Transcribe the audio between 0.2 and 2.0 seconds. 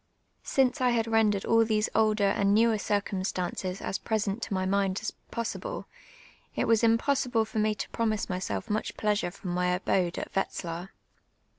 Since I had rendered all these